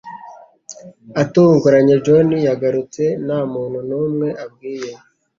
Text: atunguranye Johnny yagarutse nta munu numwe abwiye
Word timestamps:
atunguranye 1.21 1.95
Johnny 2.05 2.39
yagarutse 2.47 3.03
nta 3.25 3.39
munu 3.51 3.79
numwe 3.87 4.27
abwiye 4.43 4.91